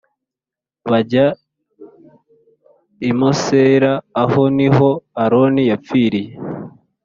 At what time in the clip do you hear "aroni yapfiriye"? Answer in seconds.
5.23-6.31